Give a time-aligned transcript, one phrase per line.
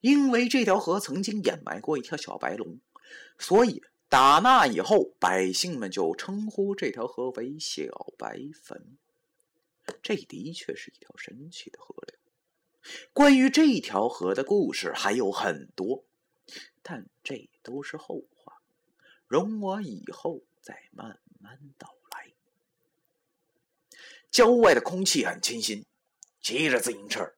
[0.00, 2.80] 因为这条河曾经掩埋过一条小白龙，
[3.38, 7.84] 所以打那以后，百姓们就称呼这条河为小
[8.18, 8.96] 白坟。
[10.02, 12.18] 这的确是一条神奇的河流。
[13.12, 16.04] 关于这条河的故事还有很多，
[16.82, 18.62] 但这都是后话，
[19.26, 22.32] 容我以后再慢慢道来。
[24.30, 25.84] 郊外的空气很清新，
[26.40, 27.34] 骑着自行车。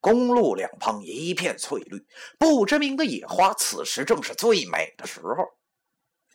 [0.00, 2.06] 公路两旁一片翠绿，
[2.38, 5.34] 不知名的野花，此时正是最美的时候。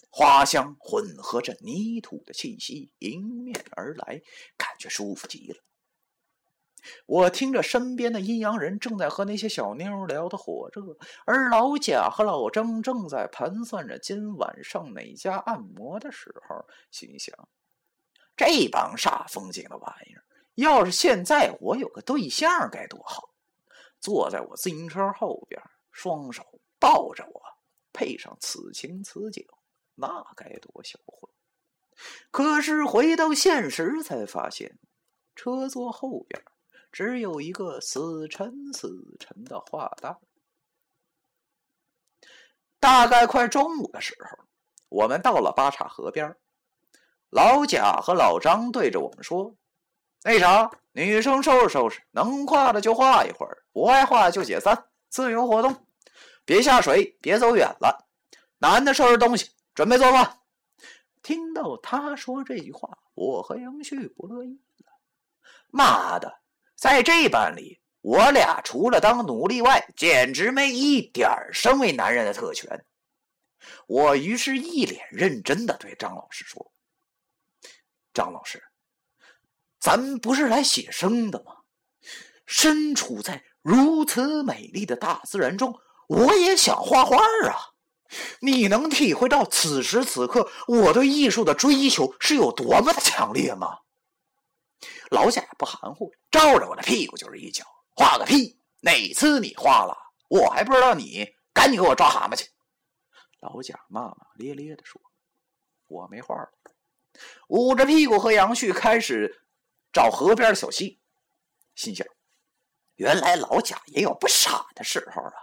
[0.09, 4.21] 花香混合着泥土的气息迎面而来，
[4.57, 5.57] 感觉舒服极了。
[7.05, 17.35] 我听着身边的阴阳人正在和那些小妞聊得火热，而老贾和老张正在盘算着今晚上哪家按摩的时候，心想：
[18.35, 20.23] 这帮煞风景的玩意儿。
[20.55, 23.29] 要是现在我有个对象该多好！
[23.99, 26.43] 坐在我自行车后边，双手
[26.79, 27.41] 抱着我，
[27.91, 29.45] 配上此情此景，
[29.95, 31.29] 那该多销魂！
[32.29, 34.77] 可是回到现实才发现，
[35.35, 36.43] 车座后边
[36.91, 40.19] 只有一个死沉死沉的画蛋。
[42.79, 44.45] 大概快中午的时候，
[44.89, 46.37] 我们到了八岔河边，
[47.29, 49.55] 老贾和老张对着我们说。
[50.23, 50.69] 那啥，
[51.05, 55.85] 女生收拾收拾，能画的就画一会儿，不爱画就解散，自由活动，
[56.43, 58.07] 别下水，别走远了。
[58.57, 60.39] 男的收拾东西，准备做饭。
[61.21, 64.91] 听到他说这句话，我和杨旭不乐意了。
[65.69, 66.39] 妈的，
[66.75, 72.83] 在这班里，我俩除了当奴隶外，简直没一点身为男人的特权。
[73.85, 76.71] 我于是一脸认真的对张老师说
[78.15, 78.63] ：“张老师。”
[79.87, 81.59] 咱不是来写生的吗？
[82.45, 85.79] 身处在如此美丽的大自然中，
[86.09, 87.71] 我也想画画啊！
[88.41, 93.77] 你能体会到此时此刻我对艺术的追求是有多么的强烈吗？
[95.09, 97.63] 老贾不含糊，照着我的屁股就是一脚。
[97.95, 98.59] 画个屁！
[98.81, 99.97] 哪次你画了，
[100.27, 101.29] 我还不知道你？
[101.53, 102.49] 赶紧给我抓蛤蟆去！
[103.39, 105.01] 老贾骂骂咧咧的说
[105.87, 106.49] ：“我没画了。”
[107.47, 109.43] 捂着屁股和杨旭开始。
[109.97, 110.99] 找河边的小溪，
[111.73, 112.05] 心想：
[112.97, 115.33] 原来老贾也有不傻的时候啊！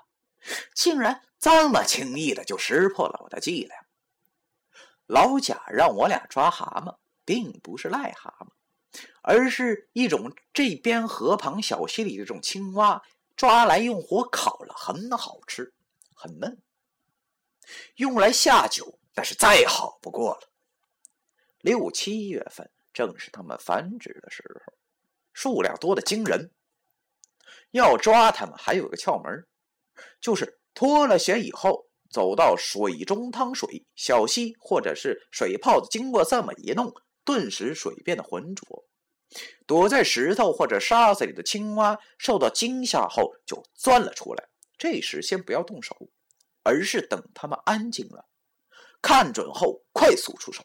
[0.77, 3.77] 竟然这么轻易的就识破了我的伎俩。
[5.07, 8.33] 老贾让我俩抓蛤蟆，并不是癞蛤
[8.93, 13.03] 蟆，而是一种这边河旁小溪里的这种青蛙，
[13.35, 15.75] 抓来用火烤了，很好吃，
[16.15, 16.63] 很嫩，
[17.97, 20.49] 用来下酒那是再好不过了。
[21.59, 22.71] 六七月份。
[22.95, 24.73] 正是它们繁殖的时候，
[25.35, 26.51] 数量多的惊人。
[27.73, 29.47] 要抓它们，还有个窍门，
[30.21, 36.95] 就是脱了鞋以后，走到水中趟水，小溪或者是水泡子，经过这么一弄，
[37.25, 38.87] 顿时水变得浑浊。
[39.67, 44.49] 躲在石头或者沙子里的青蛙受到惊吓后就钻了出来。
[44.79, 46.09] 这时先不要动手，
[46.63, 48.27] 而是等它们安静了，
[49.03, 50.65] 看准后快速出手。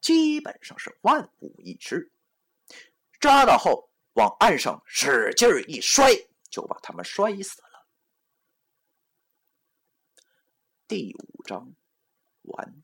[0.00, 2.10] 基本上是万无一失，
[3.20, 6.10] 扎到后往岸上使劲一摔，
[6.50, 7.86] 就把他们摔死了。
[10.86, 11.74] 第五章
[12.42, 12.83] 完。